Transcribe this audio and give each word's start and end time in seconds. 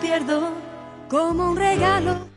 Pierdo 0.00 0.52
como 1.08 1.50
un 1.50 1.56
regalo. 1.56 2.28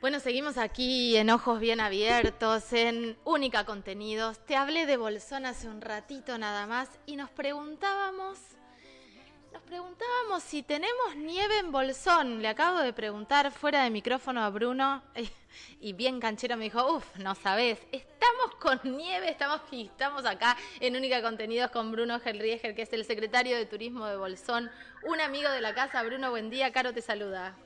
Bueno, 0.00 0.20
seguimos 0.20 0.58
aquí 0.58 1.16
en 1.16 1.30
Ojos 1.30 1.58
Bien 1.58 1.80
Abiertos, 1.80 2.72
en 2.72 3.16
Única 3.24 3.64
Contenidos. 3.64 4.38
Te 4.44 4.54
hablé 4.54 4.86
de 4.86 4.96
Bolsón 4.96 5.44
hace 5.46 5.68
un 5.68 5.80
ratito 5.80 6.38
nada 6.38 6.66
más 6.66 6.88
y 7.06 7.16
nos 7.16 7.30
preguntábamos, 7.30 8.38
nos 9.54 9.62
preguntábamos 9.62 10.42
si 10.42 10.64
tenemos 10.64 11.14
nieve 11.14 11.58
en 11.58 11.70
Bolsón. 11.70 12.42
Le 12.42 12.48
acabo 12.48 12.80
de 12.80 12.92
preguntar 12.92 13.52
fuera 13.52 13.84
de 13.84 13.90
micrófono 13.90 14.42
a 14.42 14.50
Bruno 14.50 15.00
y 15.80 15.92
bien 15.92 16.18
canchero 16.18 16.56
me 16.56 16.64
dijo, 16.64 16.92
uff, 16.92 17.16
no 17.18 17.36
sabes, 17.36 17.78
estamos 17.92 18.56
con 18.58 18.80
nieve, 18.82 19.30
estamos, 19.30 19.60
estamos 19.70 20.26
acá 20.26 20.56
en 20.80 20.96
Única 20.96 21.22
Contenidos 21.22 21.70
con 21.70 21.92
Bruno 21.92 22.18
Gelrieger, 22.18 22.74
que 22.74 22.82
es 22.82 22.92
el 22.92 23.04
secretario 23.04 23.56
de 23.56 23.64
Turismo 23.64 24.06
de 24.06 24.16
Bolsón, 24.16 24.72
un 25.04 25.20
amigo 25.20 25.48
de 25.48 25.60
la 25.60 25.72
casa. 25.72 26.02
Bruno, 26.02 26.30
buen 26.30 26.50
día, 26.50 26.72
Caro 26.72 26.92
te 26.92 27.00
saluda. 27.00 27.56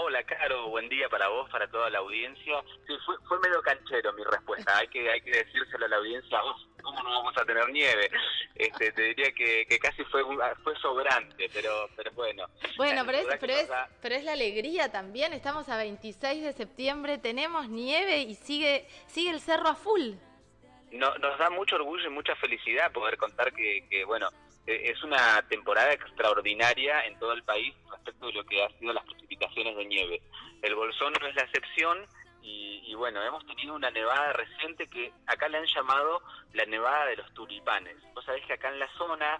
Hola, 0.00 0.22
Caro, 0.22 0.68
buen 0.68 0.88
día 0.88 1.08
para 1.08 1.26
vos, 1.26 1.50
para 1.50 1.68
toda 1.68 1.90
la 1.90 1.98
audiencia. 1.98 2.62
Sí, 2.86 2.94
fue, 3.04 3.16
fue 3.26 3.36
medio 3.40 3.60
canchero 3.62 4.12
mi 4.12 4.22
respuesta, 4.22 4.78
hay 4.78 4.86
que, 4.86 5.10
hay 5.10 5.20
que 5.20 5.32
decírselo 5.32 5.86
a 5.86 5.88
la 5.88 5.96
audiencia, 5.96 6.40
vos, 6.40 6.68
¿cómo 6.80 7.02
no 7.02 7.10
vamos 7.10 7.36
a 7.36 7.44
tener 7.44 7.68
nieve? 7.70 8.08
Este, 8.54 8.92
te 8.92 9.02
diría 9.02 9.32
que, 9.32 9.66
que 9.68 9.78
casi 9.80 10.04
fue 10.04 10.22
fue 10.62 10.76
sobrante, 10.76 11.50
pero, 11.52 11.88
pero 11.96 12.12
bueno. 12.12 12.46
Bueno, 12.76 13.02
pero 13.04 13.18
es, 13.18 13.26
pero, 13.40 13.52
es, 13.52 13.68
pero 14.00 14.14
es 14.14 14.22
la 14.22 14.34
alegría 14.34 14.92
también, 14.92 15.32
estamos 15.32 15.68
a 15.68 15.76
26 15.76 16.44
de 16.44 16.52
septiembre, 16.52 17.18
tenemos 17.18 17.68
nieve 17.68 18.18
y 18.18 18.36
sigue, 18.36 18.86
sigue 19.08 19.30
el 19.30 19.40
cerro 19.40 19.66
a 19.66 19.74
full. 19.74 20.12
No, 20.92 21.12
nos 21.18 21.36
da 21.40 21.50
mucho 21.50 21.74
orgullo 21.74 22.06
y 22.06 22.10
mucha 22.10 22.36
felicidad 22.36 22.92
poder 22.92 23.16
contar 23.16 23.52
que, 23.52 23.84
que 23.90 24.04
bueno, 24.04 24.28
e, 24.64 24.90
es 24.90 25.02
una 25.02 25.42
temporada 25.48 25.92
extraordinaria 25.92 27.04
en 27.06 27.18
todo 27.18 27.32
el 27.32 27.42
país 27.42 27.74
respecto 27.90 28.26
de 28.28 28.32
lo 28.34 28.44
que 28.44 28.62
ha 28.62 28.68
sido 28.78 28.92
las 28.92 29.04
precipitaciones 29.38 29.76
de 29.76 29.84
nieve. 29.86 30.22
El 30.62 30.74
Bolsón 30.74 31.12
no 31.20 31.26
es 31.26 31.34
la 31.34 31.42
excepción 31.42 31.98
y, 32.42 32.94
bueno, 32.94 33.22
hemos 33.22 33.44
tenido 33.46 33.74
una 33.74 33.90
nevada 33.90 34.32
reciente 34.32 34.88
que 34.88 35.12
acá 35.26 35.48
le 35.48 35.58
han 35.58 35.66
llamado 35.66 36.22
la 36.54 36.64
nevada 36.64 37.04
de 37.06 37.16
los 37.16 37.34
tulipanes. 37.34 37.96
Vos 38.14 38.24
sabés 38.24 38.44
que 38.46 38.54
acá 38.54 38.70
en 38.70 38.78
la 38.78 38.88
zona, 38.96 39.38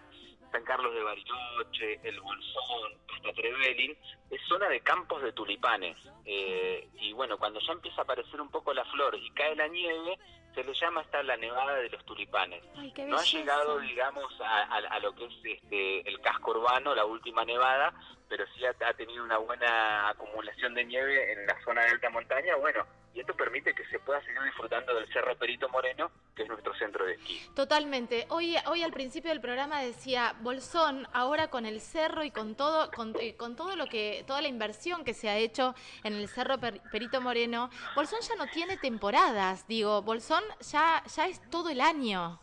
San 0.51 0.63
Carlos 0.63 0.93
de 0.93 1.03
Bariloche, 1.03 1.99
El 2.03 2.19
Bolsón, 2.21 2.93
hasta 3.15 3.33
Trevelin, 3.33 3.97
es 4.29 4.41
zona 4.47 4.67
de 4.69 4.81
campos 4.81 5.21
de 5.21 5.33
tulipanes. 5.33 5.97
Eh, 6.25 6.87
y 6.99 7.13
bueno, 7.13 7.37
cuando 7.37 7.59
ya 7.59 7.73
empieza 7.73 8.01
a 8.01 8.03
aparecer 8.03 8.41
un 8.41 8.49
poco 8.49 8.73
la 8.73 8.85
flor 8.85 9.15
y 9.15 9.29
cae 9.31 9.55
la 9.55 9.67
nieve, 9.67 10.17
se 10.55 10.63
le 10.63 10.73
llama 10.73 11.01
esta 11.01 11.21
la 11.23 11.37
nevada 11.37 11.75
de 11.75 11.89
los 11.89 12.03
tulipanes. 12.05 12.63
no 13.05 13.17
ha 13.17 13.23
llegado, 13.23 13.79
digamos, 13.79 14.25
a, 14.41 14.99
lo 14.99 15.13
que 15.15 15.25
es 15.25 15.33
este, 15.43 16.09
el 16.09 16.19
casco 16.21 16.51
urbano, 16.51 16.95
la 16.95 17.05
última 17.05 17.45
nevada, 17.45 17.93
pero 18.27 18.45
sí 18.55 18.65
ha, 18.65 18.75
ha, 18.87 18.93
tenido 18.93 19.23
una 19.23 19.37
buena 19.37 20.09
acumulación 20.09 20.73
de 20.73 20.85
nieve 20.85 21.33
en 21.33 21.45
la 21.45 21.59
zona 21.63 21.83
de 21.83 21.89
alta 21.89 22.09
montaña. 22.09 22.55
Bueno, 22.55 22.85
y 23.19 23.21
esto 23.21 23.35
permite 23.35 23.73
que 23.73 23.85
se 23.87 23.99
pueda 23.99 24.21
seguir 24.21 24.41
disfrutando 24.43 24.95
del 24.95 25.05
Cerro 25.11 25.35
Perito 25.35 25.67
Moreno, 25.67 26.09
que 26.33 26.43
es 26.43 26.47
nuestro 26.47 26.73
centro 26.75 27.05
de 27.05 27.15
esquí. 27.15 27.41
Totalmente. 27.53 28.25
Hoy, 28.29 28.55
hoy 28.65 28.81
al 28.81 28.93
principio 28.93 29.29
del 29.29 29.41
programa 29.41 29.81
decía 29.81 30.35
Bolsón, 30.39 31.05
ahora 31.11 31.49
con 31.49 31.65
el 31.65 31.81
cerro 31.81 32.23
y 32.23 32.31
con 32.31 32.55
todo, 32.55 32.89
con, 32.91 33.13
eh, 33.19 33.35
con 33.35 33.57
todo 33.57 33.75
lo 33.75 33.87
que, 33.87 34.23
toda 34.25 34.41
la 34.41 34.47
inversión 34.47 35.03
que 35.03 35.13
se 35.13 35.27
ha 35.27 35.35
hecho 35.35 35.75
en 36.05 36.13
el 36.13 36.29
Cerro 36.29 36.55
Perito 36.59 37.19
Moreno, 37.19 37.69
Bolsón 37.93 38.19
ya 38.21 38.35
no 38.37 38.47
tiene 38.47 38.77
temporadas, 38.77 39.67
digo, 39.67 40.01
Bolsón 40.01 40.43
ya, 40.71 41.03
ya 41.13 41.27
es 41.27 41.41
todo 41.49 41.69
el 41.69 41.81
año. 41.81 42.39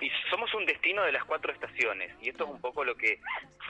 Y 0.00 0.10
somos 0.30 0.54
un 0.54 0.64
destino 0.64 1.02
de 1.02 1.12
las 1.12 1.24
cuatro 1.26 1.52
estaciones, 1.52 2.16
y 2.22 2.30
esto 2.30 2.44
es 2.44 2.50
un 2.50 2.62
poco 2.62 2.82
lo 2.82 2.94
que 2.94 3.20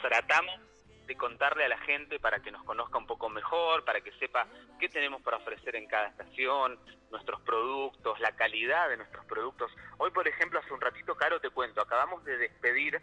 tratamos 0.00 0.60
de 1.06 1.16
contarle 1.16 1.64
a 1.64 1.68
la 1.68 1.78
gente 1.78 2.18
para 2.18 2.40
que 2.40 2.50
nos 2.50 2.62
conozca 2.64 2.98
un 2.98 3.06
poco 3.06 3.28
mejor, 3.28 3.84
para 3.84 4.00
que 4.00 4.12
sepa 4.12 4.46
qué 4.78 4.88
tenemos 4.88 5.22
para 5.22 5.38
ofrecer 5.38 5.76
en 5.76 5.86
cada 5.86 6.08
estación, 6.08 6.78
nuestros 7.10 7.40
productos, 7.42 8.18
la 8.20 8.34
calidad 8.36 8.88
de 8.88 8.96
nuestros 8.96 9.24
productos. 9.26 9.72
Hoy, 9.98 10.10
por 10.10 10.26
ejemplo, 10.26 10.58
hace 10.60 10.72
un 10.72 10.80
ratito, 10.80 11.14
Caro, 11.16 11.40
te 11.40 11.50
cuento, 11.50 11.80
acabamos 11.80 12.24
de 12.24 12.38
despedir 12.38 13.00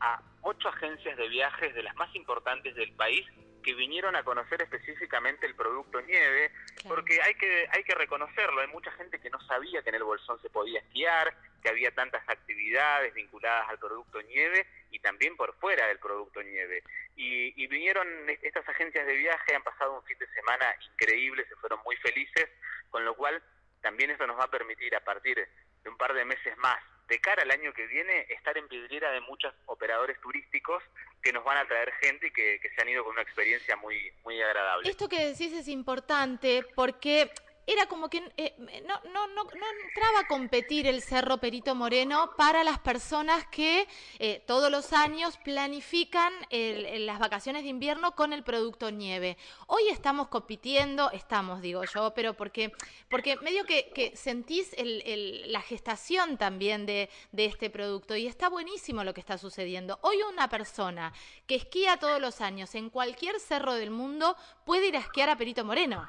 a 0.00 0.22
ocho 0.42 0.68
agencias 0.68 1.16
de 1.16 1.28
viajes 1.28 1.74
de 1.74 1.82
las 1.82 1.94
más 1.96 2.14
importantes 2.14 2.74
del 2.74 2.92
país 2.92 3.26
que 3.62 3.74
vinieron 3.74 4.16
a 4.16 4.22
conocer 4.22 4.62
específicamente 4.62 5.46
el 5.46 5.54
producto 5.54 6.00
nieve, 6.00 6.52
porque 6.86 7.20
hay 7.20 7.34
que, 7.34 7.68
hay 7.70 7.82
que 7.82 7.94
reconocerlo, 7.94 8.60
hay 8.60 8.68
mucha 8.68 8.90
gente 8.92 9.20
que 9.20 9.30
no 9.30 9.40
sabía 9.42 9.82
que 9.82 9.90
en 9.90 9.96
el 9.96 10.04
Bolsón 10.04 10.40
se 10.40 10.48
podía 10.48 10.80
esquiar, 10.80 11.34
que 11.62 11.68
había 11.68 11.90
tantas 11.94 12.26
actividades 12.28 13.12
vinculadas 13.14 13.68
al 13.68 13.78
producto 13.78 14.22
nieve 14.22 14.66
y 14.90 15.00
también 15.00 15.36
por 15.36 15.54
fuera 15.56 15.86
del 15.86 15.98
producto 15.98 16.42
nieve. 16.42 16.82
Y, 17.20 17.52
y 17.60 17.66
vinieron 17.66 18.06
estas 18.42 18.66
agencias 18.68 19.04
de 19.04 19.16
viaje, 19.16 19.54
han 19.54 19.64
pasado 19.64 19.96
un 19.96 20.04
fin 20.04 20.16
de 20.18 20.28
semana 20.28 20.64
increíble, 20.92 21.44
se 21.48 21.56
fueron 21.56 21.80
muy 21.84 21.96
felices, 21.96 22.48
con 22.90 23.04
lo 23.04 23.16
cual 23.16 23.42
también 23.82 24.10
esto 24.10 24.24
nos 24.26 24.38
va 24.38 24.44
a 24.44 24.50
permitir 24.50 24.94
a 24.94 25.00
partir 25.00 25.36
de 25.82 25.90
un 25.90 25.96
par 25.96 26.14
de 26.14 26.24
meses 26.24 26.56
más 26.58 26.78
de 27.08 27.18
cara 27.20 27.42
al 27.42 27.50
año 27.50 27.72
que 27.72 27.86
viene, 27.86 28.26
estar 28.28 28.56
en 28.56 28.68
vidriera 28.68 29.10
de 29.10 29.20
muchos 29.22 29.52
operadores 29.66 30.20
turísticos 30.20 30.82
que 31.22 31.32
nos 31.32 31.42
van 31.42 31.56
a 31.56 31.66
traer 31.66 31.90
gente 32.02 32.26
y 32.26 32.30
que, 32.30 32.60
que, 32.60 32.68
se 32.70 32.82
han 32.82 32.88
ido 32.88 33.02
con 33.02 33.14
una 33.14 33.22
experiencia 33.22 33.76
muy, 33.76 34.12
muy 34.24 34.40
agradable. 34.40 34.88
Esto 34.88 35.08
que 35.08 35.24
decís 35.24 35.52
es 35.54 35.68
importante 35.68 36.64
porque 36.74 37.32
era 37.68 37.84
como 37.84 38.08
que 38.08 38.32
eh, 38.38 38.54
no, 38.86 38.94
entraba 39.84 40.20
a 40.20 40.26
competir 40.26 40.86
el 40.86 41.02
Cerro 41.02 41.36
Perito 41.36 41.74
Moreno 41.74 42.30
para 42.34 42.64
las 42.64 42.78
personas 42.78 43.46
que 43.48 43.86
eh, 44.18 44.42
todos 44.46 44.70
los 44.70 44.94
años 44.94 45.36
planifican 45.44 46.32
el, 46.48 47.04
las 47.04 47.18
vacaciones 47.18 47.64
de 47.64 47.68
invierno 47.68 48.14
con 48.14 48.32
el 48.32 48.42
producto 48.42 48.90
nieve. 48.90 49.36
Hoy 49.66 49.82
estamos 49.90 50.28
compitiendo, 50.28 51.10
estamos, 51.10 51.60
digo 51.60 51.84
yo, 51.84 52.14
pero 52.14 52.32
porque, 52.32 52.72
porque 53.10 53.36
medio 53.36 53.64
que, 53.66 54.12
sentís 54.16 54.72
el, 54.78 55.52
la 55.52 55.60
gestación 55.60 56.38
también 56.38 56.86
de 56.86 57.10
este 57.32 57.68
producto 57.68 58.16
y 58.16 58.26
está 58.26 58.48
buenísimo 58.48 59.04
lo 59.04 59.12
que 59.12 59.20
está 59.20 59.36
sucediendo. 59.36 59.98
Hoy 60.00 60.16
una 60.22 60.48
persona 60.48 61.12
que 61.46 61.56
esquía 61.56 61.98
todos 61.98 62.18
los 62.18 62.40
años 62.40 62.74
en 62.74 62.88
cualquier 62.88 63.38
cerro 63.40 63.74
del 63.74 63.90
mundo 63.90 64.36
puede 64.64 64.86
ir 64.88 64.96
a 64.96 65.00
esquiar 65.00 65.28
a 65.28 65.36
Perito 65.36 65.66
Moreno. 65.66 66.08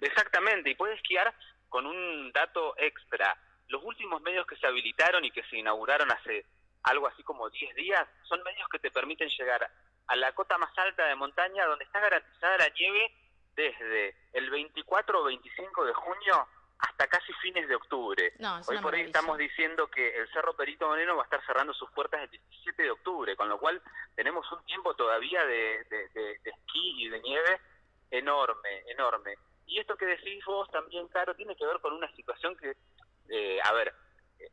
Exactamente, 0.00 0.70
y 0.70 0.74
puede 0.74 0.94
esquiar 0.94 1.34
con 1.68 1.86
un 1.86 2.32
dato 2.32 2.74
extra. 2.78 3.36
Los 3.68 3.82
últimos 3.84 4.22
medios 4.22 4.46
que 4.46 4.56
se 4.56 4.66
habilitaron 4.66 5.24
y 5.24 5.30
que 5.30 5.42
se 5.44 5.58
inauguraron 5.58 6.10
hace 6.10 6.46
algo 6.84 7.06
así 7.06 7.22
como 7.22 7.50
10 7.50 7.74
días 7.74 8.06
son 8.22 8.42
medios 8.42 8.68
que 8.70 8.78
te 8.78 8.90
permiten 8.90 9.28
llegar 9.28 9.70
a 10.06 10.16
la 10.16 10.32
cota 10.32 10.56
más 10.58 10.76
alta 10.78 11.06
de 11.06 11.14
montaña 11.16 11.66
donde 11.66 11.84
está 11.84 12.00
garantizada 12.00 12.56
la 12.56 12.68
nieve 12.70 13.12
desde 13.54 14.16
el 14.32 14.48
24 14.50 15.20
o 15.20 15.24
25 15.24 15.84
de 15.84 15.92
junio 15.92 16.48
hasta 16.78 17.08
casi 17.08 17.32
fines 17.42 17.68
de 17.68 17.74
octubre. 17.74 18.32
No, 18.38 18.60
hoy 18.68 18.78
por 18.78 18.94
hoy 18.94 19.00
estamos 19.00 19.36
diciendo 19.36 19.88
que 19.88 20.16
el 20.16 20.28
Cerro 20.32 20.54
Perito 20.54 20.86
Moreno 20.86 21.16
va 21.16 21.22
a 21.22 21.24
estar 21.24 21.44
cerrando 21.44 21.74
sus 21.74 21.90
puertas 21.90 22.22
el 22.22 22.30
17 22.30 22.82
de 22.84 22.90
octubre, 22.90 23.36
con 23.36 23.48
lo 23.48 23.58
cual 23.58 23.82
tenemos 24.14 24.50
un 24.52 24.64
tiempo 24.64 24.94
todavía 24.94 25.44
de, 25.44 25.84
de, 25.90 26.08
de, 26.14 26.38
de 26.38 26.50
esquí 26.50 27.04
y 27.04 27.08
de 27.08 27.20
nieve 27.20 27.60
enorme, 28.10 28.84
enorme. 28.86 29.34
Y 29.68 29.78
esto 29.78 29.96
que 29.96 30.06
decís 30.06 30.44
vos 30.46 30.70
también, 30.70 31.06
Caro, 31.08 31.34
tiene 31.34 31.54
que 31.54 31.66
ver 31.66 31.78
con 31.80 31.92
una 31.92 32.10
situación 32.16 32.56
que, 32.56 32.74
eh, 33.28 33.60
a 33.62 33.72
ver, 33.72 33.94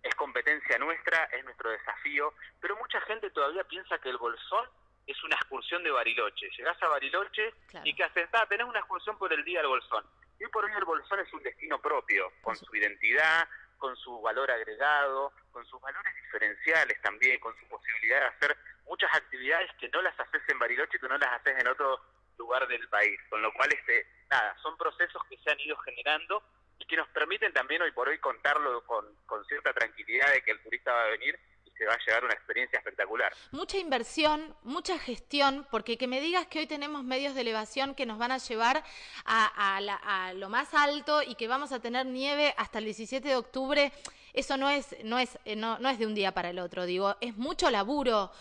es 0.04 0.16
competencia 0.16 0.78
nuestra, 0.78 1.24
es 1.26 1.44
nuestro 1.46 1.70
desafío, 1.72 2.34
pero 2.60 2.76
mucha 2.76 3.00
gente 3.02 3.30
todavía 3.32 3.64
piensa 3.64 3.98
que 4.00 4.10
el 4.10 4.18
Bolsón 4.18 4.70
es 5.08 5.24
una 5.24 5.36
excursión 5.36 5.84
de 5.84 5.92
Bariloche. 5.92 6.50
Llegás 6.58 6.82
a 6.84 6.90
Bariloche 6.90 7.54
claro. 7.68 7.86
y 7.88 7.94
que 7.94 8.04
haces, 8.04 8.28
ah, 8.34 8.46
tenés 8.50 8.68
una 8.68 8.80
excursión 8.80 9.18
por 9.18 9.32
el 9.32 9.44
día 9.46 9.60
del 9.60 9.68
Bolsón. 9.68 10.04
Y 10.40 10.46
por 10.48 10.66
hoy 10.66 10.72
el 10.76 10.84
Bolsón 10.84 11.20
es 11.20 11.32
un 11.34 11.44
destino 11.44 11.80
propio, 11.80 12.32
con 12.42 12.56
su 12.58 12.76
identidad, 12.76 13.48
con 13.78 13.96
su 13.96 14.20
valor 14.22 14.52
agregado, 14.52 15.32
con 15.52 15.66
sus 15.66 15.80
valores 15.80 16.14
diferenciales 16.24 17.02
también, 17.02 17.40
con 17.40 17.56
su 17.58 17.68
posibilidad 17.68 18.20
de 18.20 18.26
hacer 18.26 18.58
muchas 18.86 19.14
actividades 19.16 19.72
que 19.80 19.90
no 19.90 20.02
las 20.02 20.20
haces 20.20 20.42
en 20.48 20.60
Bariloche, 20.60 21.00
que 21.00 21.08
no 21.08 21.18
las 21.18 21.32
haces 21.34 21.58
en 21.60 21.68
otro 21.68 22.02
lugar 22.38 22.68
del 22.68 22.88
país. 22.90 23.20
Con 23.30 23.42
lo 23.42 23.54
cual, 23.54 23.70
este, 23.74 24.08
nada, 24.30 24.56
son 24.62 24.78
procesos 24.78 25.22
que 25.30 25.38
se 25.38 25.52
han 25.52 25.60
ido 25.60 25.78
generando 25.78 26.44
y 26.80 26.86
que 26.86 26.98
nos 26.98 27.08
permiten 27.10 27.54
también 27.54 27.82
hoy 27.82 27.92
por 27.92 28.08
hoy 28.08 28.20
contarlo 28.20 28.84
con, 28.86 29.06
con 29.26 29.46
cierta 29.46 29.74
tranquilidad 29.74 30.32
de 30.32 30.42
que 30.42 30.52
el 30.52 30.62
turista 30.62 30.94
va 30.94 31.04
a 31.04 31.10
venir 31.10 31.40
y 31.66 31.72
se 31.72 31.86
va 31.86 31.94
a 31.94 32.00
llevar 32.06 32.26
una 32.26 32.34
experiencia 32.34 32.78
espectacular. 32.80 33.34
Mucha 33.52 33.78
inversión, 33.78 34.56
mucha 34.64 35.00
gestión, 35.00 35.68
porque 35.72 35.98
que 35.98 36.08
me 36.08 36.22
digas 36.22 36.48
que 36.48 36.60
hoy 36.60 36.68
tenemos 36.68 37.04
medios 37.04 37.34
de 37.36 37.42
elevación 37.42 37.96
que 37.96 38.06
nos 38.06 38.18
van 38.18 38.32
a 38.32 38.38
llevar 38.38 38.84
a, 39.26 39.80
la, 39.82 39.96
a 39.96 40.34
lo 40.34 40.50
más 40.50 40.74
alto 40.74 41.22
y 41.22 41.36
que 41.36 41.48
vamos 41.48 41.72
a 41.72 41.80
tener 41.80 42.06
nieve 42.06 42.54
hasta 42.58 42.80
el 42.80 42.86
17 42.86 43.28
de 43.28 43.36
octubre, 43.36 43.92
eso 44.34 44.58
no 44.58 44.70
es, 44.70 44.96
no 45.04 45.18
es, 45.18 45.40
no, 45.56 45.80
no 45.80 45.90
es 45.90 45.98
de 45.98 46.06
un 46.06 46.14
día 46.14 46.34
para 46.34 46.50
el 46.50 46.60
otro, 46.60 46.86
digo, 46.86 47.16
es 47.22 47.38
mucho 47.38 47.72
laburo 47.72 48.32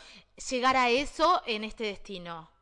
llegar 0.50 0.76
a 0.76 0.90
eso 0.90 1.42
en 1.46 1.62
este 1.62 1.84
destino 1.84 2.53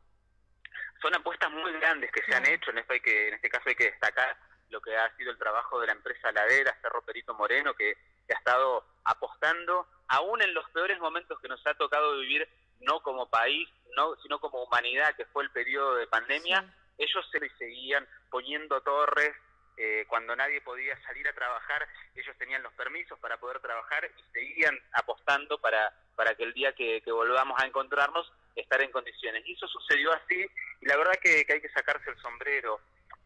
son 1.03 1.13
apuestas 1.13 1.51
muy 1.51 1.71
grandes 1.73 2.09
que 2.11 2.23
se 2.23 2.33
han 2.33 2.47
hecho, 2.47 2.71
en, 2.71 2.79
esto 2.79 2.93
hay 2.93 3.01
que, 3.01 3.27
en 3.27 3.33
este 3.35 3.49
caso 3.49 3.67
hay 3.67 3.75
que 3.75 3.91
destacar 3.91 4.35
lo 4.69 4.81
que 4.81 4.95
ha 4.97 5.15
sido 5.17 5.31
el 5.31 5.37
trabajo 5.37 5.79
de 5.79 5.87
la 5.87 5.93
empresa 5.93 6.31
Ladera, 6.31 6.75
Cerro 6.81 7.03
Perito 7.03 7.35
Moreno, 7.35 7.75
que, 7.75 7.95
que 8.25 8.33
ha 8.33 8.37
estado 8.37 8.85
apostando, 9.03 9.85
aún 10.07 10.41
en 10.41 10.53
los 10.53 10.67
peores 10.71 10.97
momentos 10.99 11.39
que 11.39 11.49
nos 11.49 11.65
ha 11.67 11.75
tocado 11.75 12.17
vivir 12.17 12.47
no 12.79 13.01
como 13.01 13.29
país, 13.29 13.69
no, 13.95 14.15
sino 14.23 14.39
como 14.39 14.63
humanidad, 14.63 15.15
que 15.15 15.25
fue 15.25 15.43
el 15.43 15.51
periodo 15.51 15.95
de 15.95 16.07
pandemia, 16.07 16.73
ellos 16.97 17.29
se 17.31 17.49
seguían 17.57 18.07
poniendo 18.29 18.81
torres, 18.81 19.35
eh, 19.75 20.05
cuando 20.07 20.35
nadie 20.35 20.61
podía 20.61 20.99
salir 21.01 21.27
a 21.27 21.33
trabajar, 21.33 21.87
ellos 22.15 22.35
tenían 22.37 22.61
los 22.61 22.73
permisos 22.73 23.17
para 23.19 23.37
poder 23.37 23.59
trabajar 23.59 24.05
y 24.05 24.31
seguían 24.31 24.79
apostando 24.93 25.57
para, 25.59 25.91
para 26.15 26.35
que 26.35 26.43
el 26.43 26.53
día 26.53 26.73
que, 26.73 27.01
volvamos 27.07 27.59
a 27.61 27.65
encontrarnos 27.65 28.31
estar 28.55 28.81
en 28.81 28.91
condiciones. 28.91 29.43
Y 29.45 29.53
eso 29.53 29.67
sucedió 29.67 30.11
así, 30.13 30.45
y 30.81 30.85
la 30.85 30.97
verdad 30.97 31.13
que, 31.21 31.45
hay 31.49 31.61
que 31.61 31.69
sacarse 31.69 32.09
el 32.09 32.17
sombrero, 32.19 32.79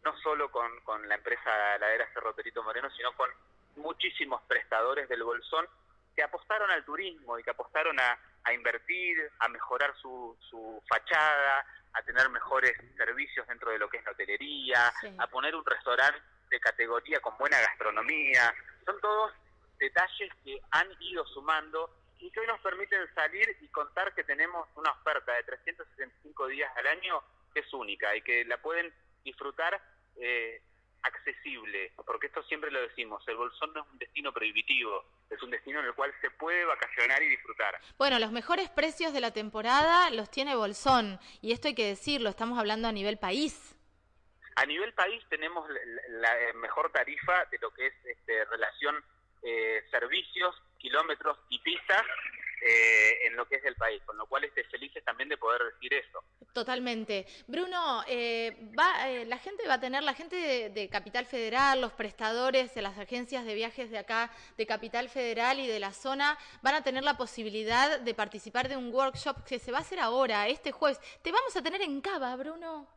no 0.03 0.17
solo 0.19 0.49
con, 0.51 0.71
la 1.07 1.15
empresa 1.15 1.77
ladera 1.77 2.09
Cerro 2.13 2.35
Perito 2.35 2.63
Moreno, 2.63 2.89
sino 2.91 3.11
con 3.13 3.29
muchísimos 3.75 4.41
prestadores 4.47 5.07
del 5.09 5.23
Bolsón 5.23 5.67
que 6.15 6.23
apostaron 6.23 6.71
al 6.71 6.83
turismo 6.83 7.37
y 7.37 7.43
que 7.43 7.51
apostaron 7.51 7.99
a, 7.99 8.17
invertir, 8.53 9.29
a 9.39 9.49
mejorar 9.49 9.93
su, 10.01 10.35
su 10.49 10.81
fachada, 10.87 11.65
a 11.93 12.01
tener 12.03 12.29
mejores 12.29 12.73
servicios 12.95 13.45
dentro 13.47 13.71
de 13.71 13.77
lo 13.77 13.89
que 13.89 13.97
es 13.97 14.05
la 14.05 14.11
hotelería, 14.11 14.93
a 15.17 15.27
poner 15.27 15.55
un 15.55 15.65
restaurante 15.65 16.19
de 16.49 16.59
categoría 16.59 17.19
con 17.19 17.37
buena 17.37 17.59
gastronomía. 17.59 18.53
Son 18.85 18.99
todos 19.01 19.33
detalles 19.77 20.31
que 20.43 20.59
han 20.71 20.87
ido 21.01 21.25
sumando 21.27 21.91
y 22.19 22.31
que 22.31 22.39
hoy 22.39 22.47
nos 22.47 22.59
permiten 22.61 23.01
salir 23.13 23.57
y 23.61 23.67
contar 23.67 24.13
que 24.13 24.23
tenemos 24.23 24.67
una 24.75 24.91
oferta 24.91 25.33
de 25.33 25.43
365 25.43 26.47
días 26.47 26.71
al 26.77 26.87
año 26.87 27.21
que 27.53 27.61
es 27.61 27.73
única 27.73 28.15
y 28.15 28.21
que 28.21 28.45
la 28.45 28.57
pueden 28.61 28.93
disfrutar 29.23 29.81
eh, 30.17 30.61
accesible, 31.03 31.91
porque 32.05 32.27
esto 32.27 32.43
siempre 32.43 32.71
lo 32.71 32.81
decimos, 32.81 33.23
el 33.27 33.37
Bolsón 33.37 33.71
no 33.73 33.81
es 33.81 33.87
un 33.91 33.99
destino 33.99 34.33
prohibitivo, 34.33 35.05
es 35.29 35.41
un 35.41 35.51
destino 35.51 35.79
en 35.79 35.85
el 35.85 35.93
cual 35.93 36.13
se 36.21 36.29
puede 36.31 36.65
vacacionar 36.65 37.21
y 37.23 37.29
disfrutar. 37.29 37.79
Bueno, 37.97 38.19
los 38.19 38.31
mejores 38.31 38.69
precios 38.69 39.13
de 39.13 39.21
la 39.21 39.31
temporada 39.31 40.09
los 40.11 40.29
tiene 40.29 40.55
Bolsón, 40.55 41.19
y 41.41 41.51
esto 41.51 41.67
hay 41.67 41.75
que 41.75 41.87
decirlo, 41.87 42.29
estamos 42.29 42.59
hablando 42.59 42.87
a 42.87 42.91
nivel 42.91 43.17
país. 43.17 43.75
A 44.55 44.65
nivel 44.65 44.93
país 44.93 45.23
tenemos 45.29 45.69
la, 46.09 46.41
eh, 46.41 46.53
mejor 46.53 46.91
tarifa 46.91 47.45
de 47.45 47.59
lo 47.59 47.71
que 47.71 47.87
es 47.87 47.93
este, 48.05 48.43
relación 48.45 48.95
eh, 49.43 49.85
servicios, 49.91 50.55
kilómetros 50.77 51.37
y 51.49 51.59
pistas 51.59 52.03
eh, 52.61 53.27
en 53.27 53.35
lo 53.35 53.47
que 53.47 53.55
es 53.55 53.65
el 53.65 53.75
país, 53.75 54.01
con 54.03 54.17
lo 54.17 54.25
cual 54.25 54.43
estoy 54.43 54.63
felices 54.63 55.03
también 55.05 55.29
de 55.29 55.37
poder 55.37 55.61
decir 55.73 55.93
eso. 55.93 56.23
Totalmente. 56.53 57.27
Bruno, 57.45 58.03
va, 58.77 59.07
la 59.25 59.37
gente 59.37 59.67
va 59.67 59.75
a 59.75 59.79
tener, 59.79 60.01
la 60.01 60.15
gente 60.15 60.35
de, 60.35 60.69
de, 60.69 60.89
Capital 60.89 61.27
Federal, 61.27 61.79
los 61.79 61.93
prestadores 61.93 62.73
de 62.73 62.81
las 62.81 62.97
agencias 62.97 63.45
de 63.45 63.53
viajes 63.53 63.91
de 63.91 63.99
acá, 63.99 64.31
de 64.57 64.65
Capital 64.65 65.07
Federal 65.07 65.59
y 65.59 65.67
de 65.67 65.79
la 65.79 65.93
zona, 65.93 66.35
van 66.63 66.73
a 66.73 66.83
tener 66.83 67.03
la 67.03 67.15
posibilidad 67.15 67.99
de 67.99 68.13
participar 68.15 68.69
de 68.69 68.75
un 68.75 68.91
workshop 68.91 69.43
que 69.45 69.59
se 69.59 69.71
va 69.71 69.77
a 69.77 69.81
hacer 69.81 69.99
ahora, 69.99 70.47
este 70.47 70.71
jueves. 70.71 70.99
Te 71.21 71.31
vamos 71.31 71.55
a 71.55 71.61
tener 71.61 71.81
en 71.81 72.01
Cava, 72.01 72.35
Bruno. 72.35 72.87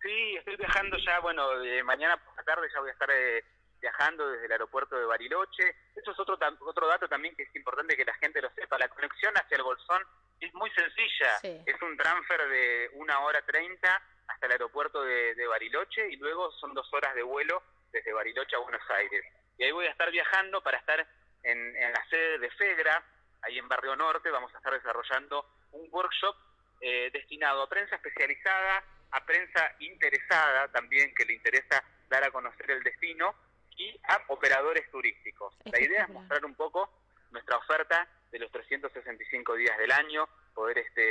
Sí, 0.00 0.36
estoy 0.36 0.56
viajando 0.56 0.98
ya, 0.98 1.18
bueno, 1.20 1.42
mañana 1.84 2.16
por 2.18 2.36
la 2.36 2.42
tarde 2.44 2.68
ya 2.72 2.80
voy 2.80 2.90
a 2.90 2.92
estar 2.92 3.10
eh, 3.10 3.42
viajando 3.84 4.30
desde 4.30 4.46
el 4.46 4.52
aeropuerto 4.52 4.96
de 4.96 5.04
Bariloche. 5.04 5.76
Eso 5.94 6.12
es 6.12 6.18
otro 6.18 6.38
otro 6.60 6.86
dato 6.86 7.06
también 7.06 7.36
que 7.36 7.42
es 7.42 7.54
importante 7.54 7.96
que 7.96 8.04
la 8.06 8.14
gente 8.14 8.40
lo 8.40 8.48
sepa. 8.54 8.78
La 8.78 8.88
conexión 8.88 9.34
hacia 9.36 9.58
el 9.58 9.62
Bolsón 9.62 10.02
es 10.40 10.54
muy 10.54 10.70
sencilla. 10.70 11.38
Es 11.42 11.82
un 11.82 11.94
transfer 11.98 12.48
de 12.48 12.90
una 12.94 13.20
hora 13.20 13.42
treinta 13.42 14.02
hasta 14.26 14.46
el 14.46 14.52
aeropuerto 14.52 15.04
de, 15.04 15.46
Bariloche 15.46 16.10
y 16.10 16.16
luego 16.16 16.50
son 16.52 16.72
dos 16.72 16.88
horas 16.94 17.14
de 17.14 17.22
vuelo 17.22 17.62
desde 17.92 18.14
Bariloche 18.14 18.56
a 18.56 18.60
Buenos 18.60 18.90
Aires. 18.90 19.22
Y 19.58 19.64
ahí 19.64 19.72
voy 19.72 19.84
a 19.84 19.90
estar 19.90 20.10
viajando 20.10 20.62
para 20.62 20.78
estar 20.78 21.06
en, 21.42 21.74
la 21.74 22.08
sede 22.08 22.38
de 22.38 22.50
FEGRA, 22.52 23.04
ahí 23.42 23.58
en 23.58 23.68
Barrio 23.68 23.96
Norte. 23.96 24.30
Vamos 24.30 24.52
a 24.54 24.56
estar 24.56 24.72
desarrollando 24.72 25.46
un 25.72 25.86
workshop 25.90 26.34
eh, 26.80 27.10
destinado 27.12 27.62
a 27.62 27.68
prensa 27.68 27.96
especializada, 27.96 28.82
a 29.10 29.26
prensa 29.26 29.76
interesada 29.80 30.68
también, 30.68 31.14
que 31.14 31.26
le 31.26 31.34
interesa 31.34 31.84
dar 32.08 32.24
a 32.24 32.30
conocer 32.30 32.70
el 32.70 32.82
destino, 32.82 33.34
y 33.76 33.98
a 34.04 34.20
operadores 34.28 34.90
turísticos. 34.90 35.54
La 35.64 35.80
idea 35.80 36.04
es 36.04 36.08
mostrar 36.10 36.44
un 36.44 36.54
poco 36.54 36.90
nuestra 37.30 37.56
oferta 37.56 38.06
de 38.30 38.38
los 38.38 38.50
365 38.50 39.54
días 39.54 39.76
del 39.78 39.92
año, 39.92 40.28
poder 40.54 40.78
este, 40.78 41.02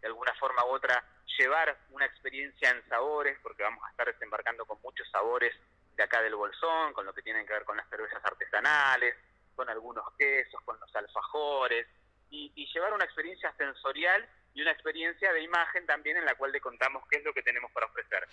de 0.00 0.06
alguna 0.06 0.32
forma 0.34 0.64
u 0.64 0.68
otra 0.68 1.04
llevar 1.38 1.76
una 1.90 2.06
experiencia 2.06 2.70
en 2.70 2.88
sabores, 2.88 3.38
porque 3.42 3.62
vamos 3.62 3.82
a 3.84 3.90
estar 3.90 4.06
desembarcando 4.06 4.64
con 4.64 4.80
muchos 4.82 5.08
sabores 5.10 5.54
de 5.96 6.02
acá 6.02 6.22
del 6.22 6.34
Bolsón, 6.34 6.92
con 6.92 7.04
lo 7.04 7.12
que 7.12 7.22
tienen 7.22 7.46
que 7.46 7.52
ver 7.52 7.64
con 7.64 7.76
las 7.76 7.88
cervezas 7.88 8.24
artesanales, 8.24 9.16
con 9.54 9.68
algunos 9.68 10.04
quesos, 10.18 10.60
con 10.64 10.78
los 10.78 10.94
alfajores, 10.94 11.86
y, 12.30 12.52
y 12.54 12.66
llevar 12.72 12.92
una 12.92 13.04
experiencia 13.04 13.52
sensorial 13.56 14.26
y 14.56 14.62
una 14.62 14.70
experiencia 14.70 15.30
de 15.34 15.42
imagen 15.42 15.84
también 15.84 16.16
en 16.16 16.24
la 16.24 16.34
cual 16.34 16.50
le 16.50 16.62
contamos 16.62 17.06
qué 17.10 17.18
es 17.18 17.24
lo 17.24 17.34
que 17.34 17.42
tenemos 17.42 17.70
para 17.72 17.86
ofrecer. 17.86 18.26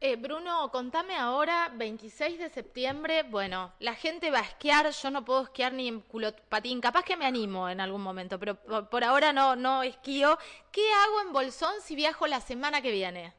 Eh, 0.00 0.14
Bruno, 0.14 0.70
contame 0.70 1.16
ahora, 1.16 1.68
26 1.74 2.38
de 2.38 2.48
septiembre, 2.48 3.24
bueno, 3.24 3.74
la 3.80 3.94
gente 3.96 4.30
va 4.30 4.38
a 4.38 4.42
esquiar, 4.42 4.88
yo 4.90 5.10
no 5.10 5.24
puedo 5.24 5.42
esquiar 5.42 5.72
ni 5.72 5.88
en 5.88 6.00
culopatín, 6.00 6.80
capaz 6.80 7.02
que 7.02 7.16
me 7.16 7.26
animo 7.26 7.68
en 7.68 7.80
algún 7.80 8.02
momento, 8.02 8.38
pero 8.38 8.54
por, 8.88 9.02
ahora 9.02 9.32
no, 9.32 9.56
no 9.56 9.82
esquío. 9.82 10.38
¿Qué 10.70 10.92
hago 10.92 11.22
en 11.22 11.32
Bolsón 11.32 11.80
si 11.80 11.96
viajo 11.96 12.28
la 12.28 12.40
semana 12.40 12.80
que 12.80 12.92
viene? 12.92 13.34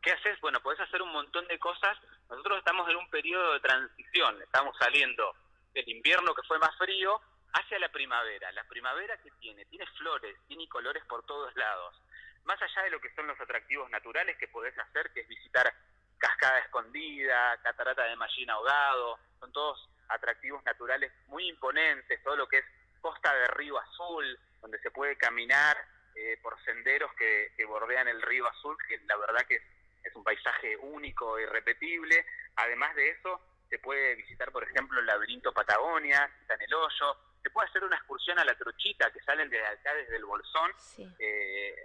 ¿Qué 0.00 0.12
haces? 0.12 0.40
Bueno, 0.40 0.60
podés 0.60 0.80
hacer 0.80 1.02
un 1.02 1.12
montón 1.12 1.46
de 1.48 1.58
cosas. 1.58 1.98
Nosotros 2.30 2.58
estamos 2.58 2.88
en 2.88 2.96
un 2.96 3.10
periodo 3.10 3.52
de 3.52 3.60
transición, 3.60 4.40
estamos 4.40 4.74
saliendo 4.78 5.34
del 5.74 5.86
invierno 5.90 6.34
que 6.34 6.42
fue 6.48 6.58
más 6.58 6.74
frío 6.78 7.20
hacia 7.52 7.78
la 7.78 7.88
primavera. 7.88 8.52
La 8.52 8.64
primavera 8.64 9.16
que 9.18 9.30
tiene, 9.40 9.64
tiene 9.66 9.86
flores, 9.98 10.36
tiene 10.46 10.68
colores 10.68 11.04
por 11.04 11.24
todos 11.26 11.54
lados. 11.56 12.00
Más 12.44 12.60
allá 12.62 12.82
de 12.82 12.90
lo 12.90 13.00
que 13.00 13.12
son 13.14 13.26
los 13.26 13.40
atractivos 13.40 13.90
naturales 13.90 14.36
que 14.38 14.48
podés 14.48 14.78
hacer, 14.78 15.10
que 15.12 15.20
es 15.20 15.28
visitar 15.28 15.72
Cascada 16.18 16.60
Escondida, 16.60 17.58
Catarata 17.62 18.04
de 18.04 18.16
Mallín 18.16 18.50
Ahogado, 18.50 19.18
son 19.40 19.52
todos 19.52 19.88
atractivos 20.08 20.64
naturales 20.64 21.12
muy 21.26 21.48
imponentes, 21.48 22.22
todo 22.22 22.36
lo 22.36 22.48
que 22.48 22.58
es 22.58 22.64
Costa 23.00 23.34
de 23.34 23.48
Río 23.48 23.78
Azul, 23.78 24.38
donde 24.60 24.78
se 24.78 24.90
puede 24.90 25.16
caminar 25.16 25.76
eh, 26.14 26.38
por 26.42 26.58
senderos 26.64 27.12
que, 27.14 27.52
bordean 27.66 28.08
el 28.08 28.22
Río 28.22 28.46
Azul, 28.46 28.76
que 28.88 28.98
la 29.06 29.16
verdad 29.16 29.44
que 29.46 29.56
es, 29.56 29.62
es 30.04 30.14
un 30.14 30.24
paisaje 30.24 30.76
único 30.76 31.38
e 31.38 31.42
irrepetible. 31.42 32.24
Además 32.56 32.94
de 32.94 33.10
eso, 33.10 33.40
se 33.68 33.78
puede 33.78 34.14
visitar, 34.14 34.52
por 34.52 34.62
ejemplo, 34.62 35.00
el 35.00 35.06
laberinto 35.06 35.52
Patagonia, 35.52 36.30
está 36.40 36.54
en 36.54 36.62
el 36.62 36.74
hoyo, 36.74 37.16
se 37.46 37.50
puede 37.50 37.68
hacer 37.68 37.84
una 37.84 37.94
excursión 37.94 38.36
a 38.40 38.44
la 38.44 38.56
Trochita, 38.56 39.08
que 39.12 39.20
salen 39.20 39.48
de 39.48 39.64
acá 39.64 39.94
desde 39.94 40.16
el 40.16 40.24
Bolsón, 40.24 40.72
eh, 41.20 41.76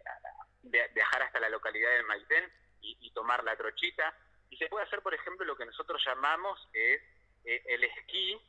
viajar 0.64 1.22
hasta 1.22 1.40
la 1.40 1.50
localidad 1.50 1.92
del 1.92 2.06
Maitén 2.06 2.52
y, 2.82 3.12
tomar 3.12 3.44
la 3.44 3.56
Trochita. 3.56 4.12
Y 4.50 4.58
se 4.58 4.66
puede 4.70 4.88
hacer, 4.88 5.04
por 5.04 5.14
ejemplo, 5.14 5.46
lo 5.46 5.56
que 5.56 5.68
nosotros 5.68 6.02
llamamos 6.04 6.68
es 6.74 7.00
eh, 7.46 7.64
el 7.68 7.84
esquí, 7.84 8.42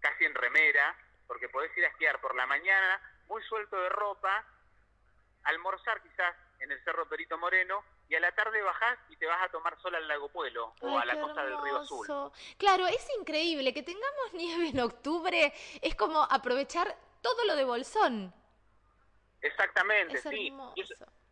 casi 0.00 0.26
en 0.26 0.34
remera, 0.34 0.94
porque 1.26 1.48
podés 1.48 1.74
ir 1.78 1.86
a 1.86 1.88
esquiar 1.88 2.20
por 2.20 2.34
la 2.34 2.44
mañana, 2.44 3.00
muy 3.26 3.42
suelto 3.44 3.80
de 3.80 3.88
ropa, 3.88 4.44
almorzar 5.44 6.02
quizás 6.02 6.36
en 6.60 6.72
el 6.72 6.84
Cerro 6.84 7.08
Perito 7.08 7.38
Moreno 7.38 7.82
y 8.08 8.14
a 8.14 8.20
la 8.20 8.32
tarde 8.32 8.62
bajás 8.62 8.98
y 9.08 9.16
te 9.16 9.26
vas 9.26 9.42
a 9.42 9.48
tomar 9.50 9.80
sol 9.80 9.94
al 9.94 10.06
lago 10.06 10.28
Puelo 10.28 10.74
o 10.80 10.98
a 10.98 11.04
la 11.04 11.20
costa 11.20 11.44
del 11.44 11.60
río 11.62 11.78
Azul. 11.78 12.06
Claro, 12.58 12.86
es 12.86 13.06
increíble 13.18 13.72
que 13.72 13.82
tengamos 13.82 14.32
nieve 14.34 14.68
en 14.68 14.80
octubre, 14.80 15.52
es 15.80 15.94
como 15.94 16.22
aprovechar 16.22 16.96
todo 17.22 17.44
lo 17.46 17.56
de 17.56 17.64
Bolsón. 17.64 18.34
Exactamente, 19.40 20.18
sí. 20.18 20.52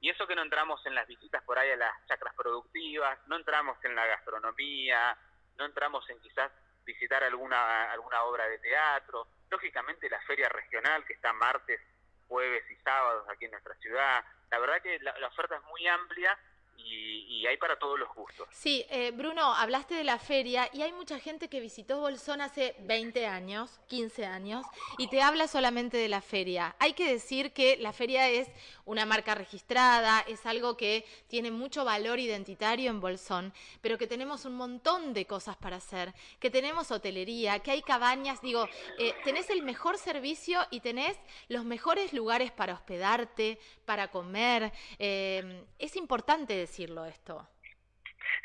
Y 0.00 0.11
eso, 0.11 0.26
que 0.26 0.35
no 0.35 0.43
entramos 0.43 0.85
en 0.87 0.95
las 0.95 1.07
visitas 1.07 1.43
por 1.45 1.59
ahí 1.59 1.71
a 1.71 1.76
las 1.76 2.07
chacras 2.09 2.35
productivas, 2.35 3.19
no 3.29 3.37
entramos 3.37 3.76
en 3.85 3.95
la 3.95 4.05
gastronomía, 4.05 5.17
no 5.57 5.64
entramos 5.64 6.09
en 6.11 6.21
quizás 6.21 6.50
visitar 6.85 7.23
alguna, 7.23 7.93
alguna 7.93 8.25
obra 8.25 8.49
de 8.49 8.59
teatro, 8.59 9.29
lógicamente 9.49 10.11
la 10.11 10.21
feria 10.23 10.49
regional 10.49 11.05
que 11.05 11.12
está 11.12 11.33
martes, 11.33 11.81
jueves 12.26 12.64
y 12.71 12.76
sábados 12.83 13.29
aquí 13.29 13.45
en 13.45 13.52
nuestra 13.52 13.76
ciudad. 13.76 14.25
La 14.50 14.59
verdad 14.59 14.83
que 14.83 14.99
la 14.99 15.29
oferta 15.29 15.57
es 15.57 15.62
muy 15.64 15.87
amplia 15.87 16.37
y, 16.76 17.47
hay 17.47 17.57
para 17.57 17.76
todos 17.76 17.99
los 17.99 18.09
gustos. 18.14 18.47
Sí, 18.52 18.87
eh, 18.88 19.11
Bruno, 19.11 19.52
hablaste 19.55 19.97
de 19.97 20.05
la 20.05 20.19
feria 20.19 20.71
y 20.73 20.83
hay 20.83 20.93
mucha 20.93 21.19
gente 21.19 21.49
que 21.49 21.59
visitó 21.59 21.99
Bolsón 21.99 22.41
hace 22.41 22.76
20 22.81 23.26
años, 23.26 23.81
15 23.88 24.26
años, 24.26 24.64
y 24.97 25.09
te 25.09 25.23
habla 25.23 25.49
solamente 25.49 25.97
de 25.97 26.09
la 26.09 26.21
feria. 26.21 26.76
Hay 26.79 26.93
que 26.93 27.11
decir 27.11 27.52
que 27.52 27.76
la 27.79 27.93
feria 27.93 28.29
es 28.29 28.49
una 28.85 29.07
marca 29.07 29.35
registrada, 29.35 30.21
es 30.21 30.47
algo 30.47 30.76
que 30.76 31.05
tiene 31.26 31.50
mucho 31.50 31.85
valor 31.85 32.21
identitario 32.21 32.91
en 32.91 33.00
Bolsón, 33.00 33.52
pero 33.81 33.99
que 33.99 34.07
tenemos 34.07 34.45
un 34.45 34.55
montón 34.55 35.12
de 35.12 35.26
cosas 35.26 35.57
para 35.57 35.76
hacer, 35.76 36.14
que 36.38 36.50
tenemos 36.50 36.93
hotelería, 36.93 37.59
que 37.59 37.73
hay 37.73 37.83
cabañas, 37.83 38.41
digo, 38.41 38.69
eh, 38.99 39.14
tenés 39.25 39.50
el 39.50 39.62
mejor 39.62 39.99
servicio 39.99 40.61
y 40.71 40.79
tenés 40.79 41.19
los 41.49 41.64
mejores 41.64 42.12
lugares 42.12 42.52
para 42.52 42.75
hospedarte, 42.75 43.59
para 43.85 44.12
comer. 44.12 44.73
Eh, 44.99 45.64
es 45.79 45.97
importante 45.97 46.55
decirlo 46.62 47.04
esto. 47.04 47.49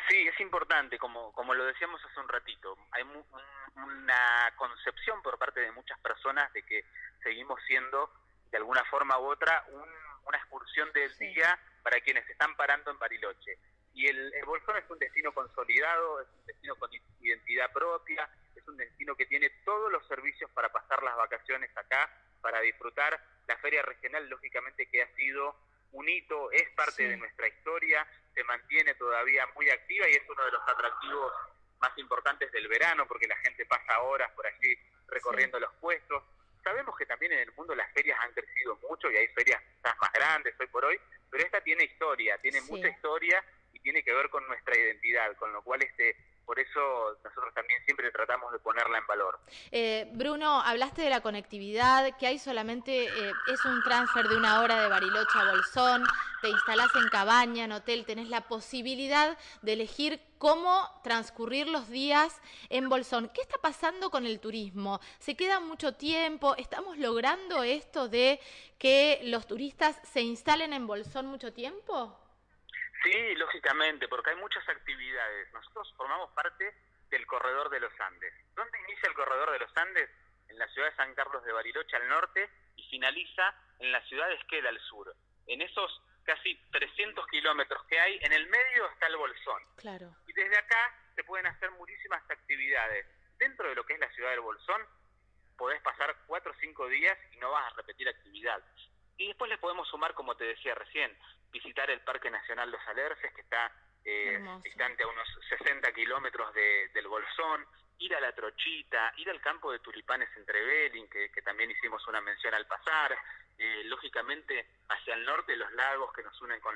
Sí, 0.10 0.28
es 0.28 0.40
importante, 0.40 0.98
como, 0.98 1.32
como 1.34 1.54
lo 1.54 1.66
decíamos 1.66 2.04
hace 2.04 2.20
un 2.20 2.30
ratito, 2.30 2.78
hay 2.92 3.04
una 3.04 4.54
concepción 4.56 5.22
por 5.22 5.38
parte 5.38 5.60
de 5.60 5.72
muchas 5.72 6.00
personas 6.00 6.52
de 6.54 6.64
que 6.64 6.86
seguimos 7.24 7.60
siendo 7.68 8.12
de 8.52 8.58
alguna 8.58 8.84
forma 8.86 9.20
u 9.20 9.26
otra, 9.26 9.66
una 10.26 10.38
excursión 10.38 10.92
del 10.94 11.16
día 11.18 11.60
para 11.84 12.00
quienes 12.02 12.28
están 12.30 12.56
parando 12.56 12.92
en 12.92 13.00
Bariloche. 13.00 13.60
Y 13.94 14.08
el, 14.08 14.34
el 14.34 14.46
Bolsón 14.46 14.78
es 14.78 14.90
un 14.90 15.00
destino 15.00 15.34
consolidado, 15.34 16.22
es 16.22 16.28
un 16.40 16.46
destino 16.46 16.76
con 16.76 16.90
identidad 17.20 17.72
propia, 17.72 18.30
es 18.56 18.68
un 18.68 18.78
destino 18.78 19.16
que 19.16 19.26
tiene 19.26 19.50
todos 19.66 19.92
los 19.92 20.08
servicios 20.08 20.50
para 20.52 20.72
pasar 20.72 21.02
las 21.04 21.16
vacaciones 21.18 21.76
acá, 21.76 22.10
para 22.42 22.62
disfrutar. 22.62 23.20
La 23.48 23.58
feria 23.58 23.82
regional, 23.82 24.28
lógicamente, 24.30 24.88
que 24.90 25.02
ha 25.02 25.16
sido 25.16 25.56
un 25.92 26.10
hito, 26.10 26.52
es 26.52 26.70
parte 26.72 27.08
de 27.08 27.18
nuestra 27.18 27.48
historia, 27.48 28.06
se 28.34 28.44
mantiene 28.44 28.94
todavía 28.96 29.48
muy 29.56 29.70
activa 29.70 30.08
y 30.10 30.14
es 30.14 30.24
uno 30.30 30.46
de 30.46 30.52
los 30.52 30.62
atractivos 30.68 31.34
más 31.80 31.98
importantes 31.98 32.52
del 32.52 32.68
verano, 32.68 33.08
porque 33.08 33.28
la 33.28 33.38
gente 33.38 33.66
pasa 33.66 34.02
horas 34.02 34.32
por 34.32 34.46
allí 34.46 34.78
recorriendo 35.08 35.60
los 35.60 35.74
puestos. 35.76 36.24
Sabemos 36.64 36.98
que 36.98 37.06
también 37.06 37.32
en 37.34 37.40
el 37.40 37.52
mundo 37.54 37.74
las 37.76 37.92
ferias 37.94 38.20
han 38.22 38.34
crecido 38.34 38.78
mucho 38.90 39.10
y 39.10 39.18
hay 39.18 39.28
ferias 39.30 39.62
más 39.84 40.12
grandes 40.12 40.54
hoy 40.60 40.68
por 40.68 40.86
hoy, 40.86 41.00
pero 41.30 41.44
esta 41.44 41.62
tiene 41.62 41.86
historia, 41.86 42.38
tiene 42.40 42.62
mucha 42.62 42.90
historia 42.90 43.44
y 43.74 43.80
tiene 43.80 44.04
que 44.04 44.14
ver 44.14 44.30
con 44.30 44.46
nuestra 44.48 44.78
identidad, 44.78 45.36
con 45.38 45.54
lo 45.54 45.62
cual 45.62 45.82
este 45.84 46.16
por 46.48 46.58
eso 46.60 46.80
nosotros 47.26 47.54
también 47.54 47.84
siempre 47.84 48.10
tratamos 48.10 48.54
de 48.54 48.60
ponerla 48.60 48.98
en 48.98 49.06
valor. 49.06 49.38
Eh, 49.70 50.10
Bruno, 50.14 50.62
hablaste 50.62 51.02
de 51.02 51.10
la 51.10 51.20
conectividad, 51.20 52.18
que 52.18 52.26
hay 52.26 52.40
solamente, 52.40 53.04
eh, 53.04 53.34
es 53.54 53.66
un 53.66 53.84
transfer 53.84 54.30
de 54.30 54.38
una 54.38 54.62
hora 54.62 54.82
de 54.82 54.88
Bariloche 54.88 55.38
a 55.38 55.52
Bolsón, 55.52 56.06
te 56.42 56.50
instalás 56.50 56.96
en 56.96 57.10
cabaña, 57.10 57.66
en 57.66 57.74
hotel, 57.74 58.06
tenés 58.06 58.30
la 58.30 58.48
posibilidad 58.48 59.38
de 59.62 59.74
elegir 59.74 60.22
cómo 60.38 60.90
transcurrir 61.04 61.68
los 61.68 61.90
días 61.90 62.42
en 62.70 62.88
Bolsón. 62.88 63.30
¿Qué 63.34 63.42
está 63.42 63.58
pasando 63.62 64.10
con 64.10 64.26
el 64.26 64.40
turismo? 64.40 65.02
¿Se 65.20 65.36
queda 65.36 65.60
mucho 65.60 65.96
tiempo? 65.96 66.56
¿Estamos 66.56 66.98
logrando 66.98 67.62
esto 67.62 68.08
de 68.08 68.40
que 68.78 69.20
los 69.24 69.48
turistas 69.48 70.00
se 70.04 70.22
instalen 70.22 70.72
en 70.72 70.88
Bolsón 70.88 71.26
mucho 71.26 71.52
tiempo? 71.52 72.18
Sí, 73.04 73.36
lógicamente, 73.36 74.08
porque 74.08 74.32
hay 74.32 74.36
muchas 74.38 74.68
actividades. 74.70 75.52
Nosotros 75.54 75.94
formamos 75.96 76.32
parte 76.32 76.74
del 77.10 77.26
Corredor 77.26 77.70
de 77.70 77.80
los 77.80 77.92
Andes. 78.00 78.34
¿Dónde 78.56 78.78
inicia 78.88 79.10
el 79.10 79.16
Corredor 79.16 79.52
de 79.52 79.60
los 79.60 79.78
Andes? 79.78 80.10
En 80.50 80.58
la 80.58 80.68
ciudad 80.70 80.90
de 80.90 80.96
San 80.96 81.14
Carlos 81.14 81.44
de 81.44 81.52
Bariloche 81.52 81.96
al 81.96 82.08
norte 82.08 82.50
y 82.76 82.84
finaliza 82.90 83.54
en 83.80 83.92
la 83.92 84.02
ciudad 84.08 84.28
de 84.28 84.36
Esqueda 84.36 84.70
al 84.70 84.80
sur. 84.80 85.14
En 85.46 85.62
esos 85.62 86.02
casi 86.24 86.56
300 86.72 87.26
kilómetros 87.28 87.84
que 87.86 88.00
hay, 88.00 88.20
en 88.22 88.34
el 88.34 88.48
medio 88.48 88.90
está 88.92 89.08
el 89.08 89.16
Bolsón. 89.16 89.64
Claro. 89.78 90.14
Y 90.28 90.34
desde 90.34 90.58
acá 90.58 90.94
se 91.16 91.24
pueden 91.24 91.48
hacer 91.48 91.72
muchísimas 91.72 92.22
actividades. 92.30 93.06
Dentro 93.38 93.70
de 93.70 93.76
lo 93.76 93.86
que 93.86 93.94
es 93.94 94.00
la 94.00 94.12
ciudad 94.12 94.32
del 94.32 94.42
Bolsón, 94.42 94.82
podés 95.58 95.82
pasar 95.82 96.16
cuatro 96.28 96.52
o 96.52 96.56
cinco 96.60 96.88
días 96.88 97.18
y 97.32 97.38
no 97.38 97.52
vas 97.52 97.72
a 97.72 97.76
repetir 97.78 98.10
actividad. 98.10 98.62
Y 99.18 99.28
después 99.28 99.50
le 99.50 99.58
podemos 99.58 99.88
sumar, 99.88 100.14
como 100.14 100.36
te 100.36 100.44
decía 100.44 100.76
recién, 100.76 101.18
visitar 101.58 101.90
el 101.90 102.02
Parque 102.02 102.30
Nacional 102.30 102.70
Los 102.70 102.82
Alerces, 102.88 103.34
que 103.34 103.42
está 103.42 103.72
eh, 104.06 104.40
distante 104.64 105.04
a 105.04 105.08
unos 105.08 105.28
60 105.50 105.92
kilómetros 105.92 106.54
del 106.54 107.08
Bolsón, 107.08 107.66
ir 108.00 108.16
a 108.16 108.22
La 108.22 108.34
Trochita, 108.34 109.14
ir 109.18 109.30
al 109.30 109.42
campo 109.42 109.72
de 109.72 109.80
tulipanes 109.80 110.30
entre 110.38 110.64
Belín, 110.64 111.10
que, 111.10 111.30
también 111.44 111.72
hicimos 111.72 112.06
una 112.08 112.22
mención 112.22 112.54
al 112.54 112.68
pasar, 112.68 113.18
eh, 113.58 113.82
lógicamente 113.86 114.68
hacia 114.90 115.16
el 115.16 115.26
norte 115.26 115.56
los 115.56 115.72
lagos 115.74 116.14
que 116.14 116.22
nos 116.22 116.40
unen 116.42 116.60
con, 116.62 116.76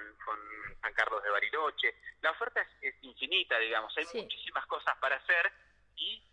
San 0.82 0.94
Carlos 0.94 1.22
de 1.22 1.30
Bariloche. 1.30 1.96
La 2.22 2.32
oferta 2.32 2.66
es, 2.82 2.96
infinita, 3.04 3.60
digamos, 3.60 3.96
hay 3.98 4.06
muchísimas 4.06 4.66
cosas 4.66 4.98
para 4.98 5.18
hacer. 5.18 5.52
Y 5.96 6.24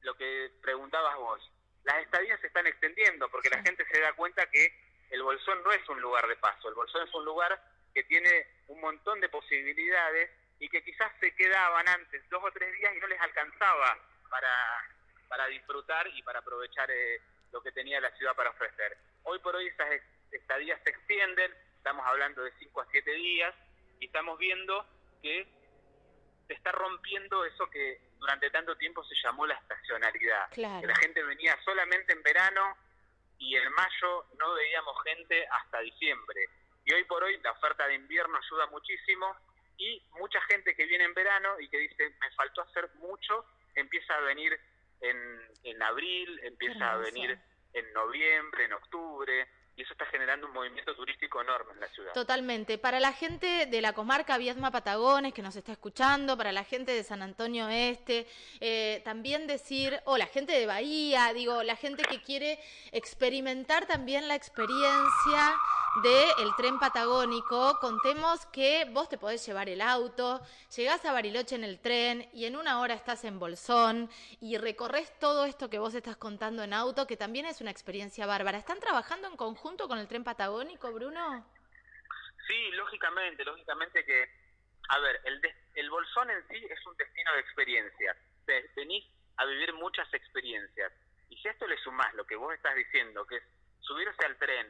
lo 0.00 0.14
que 0.16 0.50
preguntabas 0.62 1.16
vos, 1.16 1.50
las 1.84 1.98
estadías 1.98 2.40
se 2.40 2.46
están 2.46 2.66
extendiendo 2.66 3.28
porque 3.28 3.50
la 3.50 3.62
gente 3.62 3.84
se 3.92 4.00
da 4.00 4.14
cuenta 4.14 4.48
que 4.50 4.72
el 5.10 5.22
Bolsón 5.22 5.62
no 5.62 5.72
es 5.72 5.86
un 5.90 6.00
lugar 6.00 6.26
de 6.26 6.36
paso, 6.36 6.68
el 6.68 6.74
Bolsón 6.74 7.06
es 7.06 7.14
un 7.14 7.24
lugar 7.26 7.60
que 7.94 8.04
tiene 8.04 8.46
un 8.68 8.80
montón 8.80 9.20
de 9.20 9.28
posibilidades 9.28 10.30
y 10.60 10.68
que 10.68 10.82
quizás 10.82 11.12
se 11.20 11.34
quedaban 11.34 11.88
antes 11.88 12.28
dos 12.30 12.42
o 12.44 12.50
tres 12.52 12.72
días 12.78 12.94
y 12.94 13.00
no 13.00 13.06
les 13.06 13.20
alcanzaba 13.20 13.98
para, 14.28 14.84
para 15.28 15.46
disfrutar 15.46 16.06
y 16.08 16.22
para 16.22 16.40
aprovechar 16.40 16.90
eh, 16.90 17.20
lo 17.52 17.62
que 17.62 17.72
tenía 17.72 18.00
la 18.00 18.10
ciudad 18.16 18.34
para 18.34 18.50
ofrecer. 18.50 18.96
Hoy 19.22 19.38
por 19.40 19.54
hoy 19.56 19.68
esas 19.68 19.88
estadías 20.32 20.80
se 20.84 20.90
extienden, 20.90 21.54
estamos 21.76 22.04
hablando 22.06 22.42
de 22.42 22.52
cinco 22.58 22.80
a 22.80 22.86
siete 22.90 23.12
días 23.12 23.54
y 24.00 24.06
estamos 24.06 24.38
viendo 24.38 24.86
que 25.22 25.46
se 26.46 26.54
está 26.54 26.72
rompiendo 26.72 27.44
eso 27.44 27.68
que 27.70 28.00
durante 28.18 28.50
tanto 28.50 28.76
tiempo 28.76 29.04
se 29.04 29.14
llamó 29.22 29.46
la 29.46 29.54
estacionalidad. 29.54 30.50
Que 30.50 30.62
la 30.62 30.96
gente 30.96 31.22
venía 31.22 31.56
solamente 31.64 32.12
en 32.12 32.22
verano 32.22 32.76
y 33.38 33.54
en 33.54 33.72
mayo 33.72 34.26
no 34.38 34.54
veíamos 34.54 34.96
gente 35.04 35.46
hasta 35.46 35.80
diciembre. 35.80 36.40
Y 36.88 36.94
hoy 36.94 37.04
por 37.04 37.22
hoy 37.22 37.38
la 37.44 37.52
oferta 37.52 37.86
de 37.86 37.96
invierno 37.96 38.38
ayuda 38.38 38.66
muchísimo 38.68 39.36
y 39.76 40.02
mucha 40.18 40.40
gente 40.42 40.74
que 40.74 40.86
viene 40.86 41.04
en 41.04 41.12
verano 41.12 41.60
y 41.60 41.68
que 41.68 41.76
dice, 41.76 42.16
me 42.18 42.30
faltó 42.30 42.62
hacer 42.62 42.88
mucho, 42.94 43.44
empieza 43.74 44.14
a 44.14 44.20
venir 44.20 44.58
en, 45.02 45.38
en 45.64 45.82
abril, 45.82 46.40
empieza 46.44 46.92
a 46.92 46.96
venir 46.96 47.38
en 47.74 47.92
noviembre, 47.92 48.64
en 48.64 48.72
octubre, 48.72 49.46
y 49.78 49.82
eso 49.82 49.92
está 49.92 50.06
generando 50.06 50.48
un 50.48 50.52
movimiento 50.54 50.92
turístico 50.96 51.40
enorme 51.40 51.72
en 51.74 51.80
la 51.80 51.86
ciudad. 51.88 52.12
Totalmente. 52.12 52.78
Para 52.78 52.98
la 52.98 53.12
gente 53.12 53.66
de 53.66 53.80
la 53.80 53.92
comarca 53.92 54.36
Viedma 54.36 54.72
Patagones 54.72 55.32
que 55.32 55.40
nos 55.40 55.54
está 55.54 55.70
escuchando, 55.70 56.36
para 56.36 56.50
la 56.50 56.64
gente 56.64 56.92
de 56.92 57.04
San 57.04 57.22
Antonio 57.22 57.68
Este, 57.68 58.26
eh, 58.60 59.02
también 59.04 59.46
decir, 59.46 60.00
o 60.06 60.16
la 60.16 60.26
gente 60.26 60.52
de 60.52 60.66
Bahía, 60.66 61.32
digo, 61.32 61.62
la 61.62 61.76
gente 61.76 62.02
que 62.02 62.20
quiere 62.20 62.58
experimentar 62.90 63.86
también 63.86 64.26
la 64.26 64.34
experiencia 64.34 65.54
del 66.02 66.54
tren 66.56 66.78
patagónico, 66.78 67.78
contemos 67.80 68.46
que 68.46 68.86
vos 68.90 69.08
te 69.08 69.18
podés 69.18 69.44
llevar 69.46 69.68
el 69.68 69.80
auto, 69.80 70.40
llegás 70.74 71.04
a 71.04 71.12
Bariloche 71.12 71.54
en 71.54 71.64
el 71.64 71.78
tren 71.78 72.28
y 72.32 72.46
en 72.46 72.56
una 72.56 72.80
hora 72.80 72.94
estás 72.94 73.24
en 73.24 73.38
Bolsón 73.38 74.10
y 74.40 74.56
recorres 74.58 75.16
todo 75.18 75.44
esto 75.44 75.70
que 75.70 75.78
vos 75.78 75.94
estás 75.94 76.16
contando 76.16 76.62
en 76.62 76.72
auto, 76.72 77.06
que 77.06 77.16
también 77.16 77.46
es 77.46 77.60
una 77.60 77.70
experiencia 77.70 78.26
bárbara. 78.26 78.58
¿Están 78.58 78.80
trabajando 78.80 79.28
en 79.28 79.36
conjunto? 79.36 79.58
junto 79.58 79.88
con 79.88 79.98
el 79.98 80.08
tren 80.08 80.24
patagónico, 80.24 80.90
Bruno? 80.92 81.44
Sí, 82.46 82.70
lógicamente, 82.72 83.44
lógicamente 83.44 84.04
que, 84.04 84.30
a 84.88 84.98
ver, 85.00 85.20
el, 85.24 85.42
el 85.74 85.90
Bolsón 85.90 86.30
en 86.30 86.48
sí 86.48 86.56
es 86.70 86.86
un 86.86 86.96
destino 86.96 87.32
de 87.34 87.40
experiencias. 87.40 88.16
Venís 88.74 89.04
a 89.36 89.44
vivir 89.44 89.74
muchas 89.74 90.12
experiencias. 90.14 90.92
Y 91.28 91.36
si 91.36 91.48
a 91.48 91.50
esto 91.50 91.66
le 91.66 91.76
sumás 91.78 92.14
lo 92.14 92.24
que 92.24 92.36
vos 92.36 92.54
estás 92.54 92.74
diciendo, 92.76 93.26
que 93.26 93.36
es 93.36 93.42
subirse 93.80 94.24
al 94.24 94.38
tren 94.38 94.66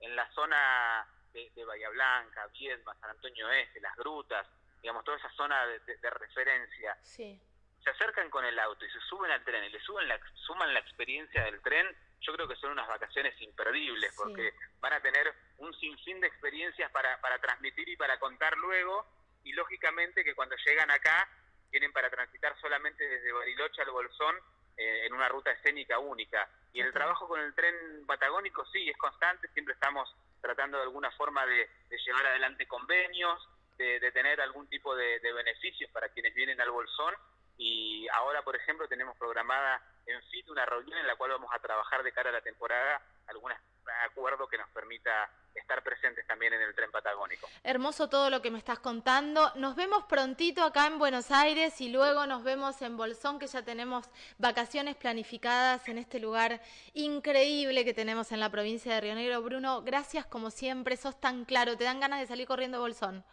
en 0.00 0.16
la 0.16 0.30
zona 0.32 1.06
de, 1.32 1.64
Bahía 1.64 1.88
Blanca, 1.90 2.46
Viedma, 2.48 2.94
San 3.00 3.10
Antonio 3.10 3.50
Este, 3.50 3.80
las 3.80 3.96
grutas, 3.96 4.46
digamos, 4.80 5.04
toda 5.04 5.16
esa 5.16 5.30
zona 5.30 5.66
de, 5.66 6.10
referencia, 6.10 6.96
sí. 7.02 7.40
se 7.82 7.90
acercan 7.90 8.30
con 8.30 8.44
el 8.44 8.58
auto 8.58 8.84
y 8.84 8.90
se 8.90 9.00
suben 9.00 9.30
al 9.30 9.42
tren 9.44 9.64
y 9.64 9.70
le 9.70 9.80
suben 9.80 10.08
la, 10.08 10.20
suman 10.46 10.72
la 10.72 10.80
experiencia 10.80 11.44
del 11.44 11.60
tren, 11.62 11.86
yo 12.20 12.32
creo 12.34 12.48
que 12.48 12.56
son 12.56 12.72
unas 12.72 12.88
vacaciones 12.88 13.34
imperdibles 13.40 14.14
porque 14.16 14.54
van 14.80 14.92
a 14.92 15.00
tener 15.00 15.34
un 15.58 15.74
sinfín 15.74 16.20
de 16.20 16.28
experiencias 16.28 16.90
para, 16.90 17.20
para 17.20 17.38
transmitir 17.38 17.88
y 17.88 17.96
para 17.96 18.18
contar 18.18 18.56
luego 18.56 19.06
y 19.42 19.52
lógicamente 19.52 20.24
que 20.24 20.34
cuando 20.34 20.56
llegan 20.64 20.90
acá 20.90 21.28
tienen 21.70 21.92
para 21.92 22.08
transitar 22.08 22.58
solamente 22.60 23.06
desde 23.06 23.32
Bariloche 23.32 23.82
al 23.82 23.90
Bolsón 23.90 24.36
eh, 24.76 25.06
en 25.06 25.12
una 25.12 25.28
ruta 25.28 25.50
escénica 25.50 25.98
única. 25.98 26.48
Y 26.72 26.80
el 26.80 26.92
trabajo 26.92 27.28
con 27.28 27.40
el 27.40 27.54
tren 27.54 28.04
patagónico 28.06 28.64
sí, 28.66 28.88
es 28.88 28.96
constante, 28.96 29.48
siempre 29.48 29.74
estamos 29.74 30.12
tratando 30.40 30.78
de 30.78 30.84
alguna 30.84 31.10
forma 31.12 31.46
de, 31.46 31.68
llevar 32.04 32.26
adelante 32.26 32.66
convenios, 32.66 33.48
de, 33.78 34.00
tener 34.12 34.40
algún 34.40 34.68
tipo 34.68 34.94
de, 34.94 35.20
de 35.20 35.32
beneficios 35.32 35.90
para 35.90 36.08
quienes 36.08 36.34
vienen 36.34 36.60
al 36.60 36.70
Bolsón 36.70 37.14
y 37.56 38.06
ahora, 38.08 38.42
por 38.42 38.56
ejemplo, 38.56 38.88
tenemos 38.88 39.16
programada 39.16 39.80
en 40.06 40.20
FIT 40.22 40.50
una 40.50 40.66
reunión 40.66 40.98
en 40.98 41.06
la 41.06 41.16
cual 41.16 41.30
vamos 41.32 41.50
a 41.52 41.58
trabajar 41.60 42.02
de 42.02 42.12
cara 42.12 42.30
a 42.30 42.32
la 42.32 42.40
temporada 42.40 43.00
algún 43.26 43.52
acuerdo 43.92 44.48
que 44.48 44.58
nos 44.58 44.68
permita 44.70 45.30
estar 45.54 45.82
presentes 45.82 46.26
también 46.26 46.52
en 46.52 46.62
el 46.62 46.74
tren 46.74 46.90
patagónico. 46.90 47.48
Hermoso 47.62 48.08
todo 48.08 48.30
lo 48.30 48.42
que 48.42 48.50
me 48.50 48.58
estás 48.58 48.78
contando. 48.78 49.52
Nos 49.54 49.76
vemos 49.76 50.04
prontito 50.04 50.62
acá 50.64 50.86
en 50.86 50.98
Buenos 50.98 51.30
Aires 51.30 51.80
y 51.80 51.90
luego 51.90 52.26
nos 52.26 52.42
vemos 52.42 52.82
en 52.82 52.96
Bolsón, 52.96 53.38
que 53.38 53.46
ya 53.46 53.62
tenemos 53.62 54.08
vacaciones 54.38 54.96
planificadas 54.96 55.88
en 55.88 55.98
este 55.98 56.18
lugar 56.18 56.60
increíble 56.92 57.84
que 57.84 57.94
tenemos 57.94 58.32
en 58.32 58.40
la 58.40 58.50
provincia 58.50 58.94
de 58.94 59.00
Río 59.00 59.14
Negro. 59.14 59.42
Bruno, 59.42 59.82
gracias 59.82 60.26
como 60.26 60.50
siempre, 60.50 60.96
sos 60.96 61.20
tan 61.20 61.44
claro, 61.44 61.76
te 61.76 61.84
dan 61.84 62.00
ganas 62.00 62.20
de 62.20 62.26
salir 62.26 62.46
corriendo 62.46 62.78
a 62.78 62.80
Bolsón. 62.80 63.24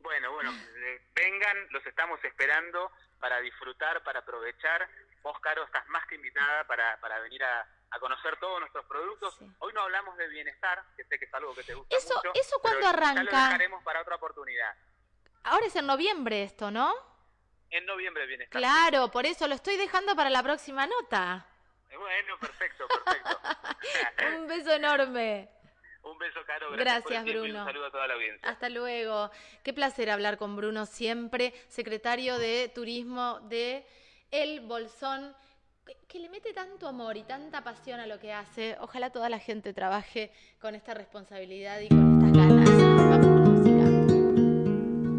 Bueno, 0.00 0.32
bueno, 0.32 0.52
eh, 0.52 1.00
vengan, 1.14 1.56
los 1.70 1.84
estamos 1.84 2.22
esperando 2.24 2.92
para 3.18 3.40
disfrutar, 3.40 4.02
para 4.04 4.20
aprovechar. 4.20 4.88
Vos, 5.22 5.38
Caro, 5.40 5.64
estás 5.64 5.86
más 5.88 6.06
que 6.06 6.14
invitada 6.14 6.64
para, 6.64 6.96
para 7.00 7.18
venir 7.18 7.42
a, 7.42 7.66
conocer 7.98 8.38
todos 8.38 8.60
nuestros 8.60 8.84
productos. 8.86 9.38
Hoy 9.58 9.72
no 9.72 9.82
hablamos 9.82 10.16
de 10.16 10.28
bienestar, 10.28 10.82
que 10.96 11.04
sé 11.04 11.18
que 11.18 11.24
es 11.24 11.34
algo 11.34 11.54
que 11.54 11.62
te 11.62 11.74
gusta 11.74 11.96
eso, 11.96 12.14
mucho. 12.16 12.30
¿Eso 12.34 12.58
cuándo 12.60 12.86
arranca? 12.86 13.22
Ya 13.22 13.30
lo 13.30 13.30
dejaremos 13.30 13.82
para 13.84 14.02
otra 14.02 14.16
oportunidad. 14.16 14.74
Ahora 15.44 15.66
es 15.66 15.76
en 15.76 15.86
noviembre 15.86 16.42
esto, 16.42 16.70
¿no? 16.70 16.94
En 17.70 17.86
noviembre 17.86 18.26
bienestar. 18.26 18.60
Claro, 18.60 19.10
por 19.10 19.26
eso 19.26 19.46
lo 19.48 19.54
estoy 19.54 19.76
dejando 19.76 20.14
para 20.14 20.30
la 20.30 20.42
próxima 20.42 20.86
nota. 20.86 21.46
Bueno, 21.96 22.38
perfecto, 22.38 22.86
perfecto. 22.88 23.40
Un 24.36 24.46
beso 24.46 24.72
enorme. 24.72 25.48
Un 26.02 26.18
beso, 26.18 26.40
Caro. 26.46 26.70
Gracias, 26.72 27.02
por 27.02 27.12
el 27.12 27.28
y 27.28 27.32
Bruno. 27.32 27.60
un 27.60 27.66
saludo 27.66 27.86
a 27.86 27.90
toda 27.90 28.06
la 28.06 28.14
audiencia. 28.14 28.48
Hasta 28.48 28.68
luego. 28.68 29.30
Qué 29.64 29.72
placer 29.72 30.10
hablar 30.10 30.38
con 30.38 30.54
Bruno 30.54 30.86
siempre, 30.86 31.52
secretario 31.68 32.38
de 32.38 32.70
Turismo 32.72 33.40
de 33.40 33.84
El 34.30 34.60
Bolsón, 34.60 35.34
que- 35.86 36.16
le 36.16 36.28
mete 36.30 36.52
tanto 36.54 36.88
amor 36.88 37.16
y 37.18 37.22
tanta 37.24 37.62
pasión 37.62 38.00
a 38.00 38.06
lo 38.06 38.18
que 38.18 38.32
hace. 38.32 38.76
Ojalá 38.80 39.10
toda 39.10 39.28
la 39.28 39.38
gente 39.38 39.74
trabaje 39.74 40.30
con 40.60 40.74
esta 40.74 40.94
responsabilidad 40.94 41.78
y 41.80 41.88
con 41.88 42.24
estas 42.24 42.46
ganas. 42.46 42.85